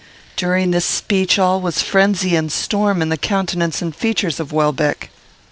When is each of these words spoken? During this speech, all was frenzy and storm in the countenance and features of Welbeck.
During 0.35 0.71
this 0.71 0.83
speech, 0.83 1.37
all 1.37 1.61
was 1.61 1.83
frenzy 1.83 2.35
and 2.35 2.51
storm 2.51 3.03
in 3.03 3.09
the 3.09 3.17
countenance 3.17 3.83
and 3.83 3.95
features 3.95 4.39
of 4.39 4.51
Welbeck. 4.51 5.11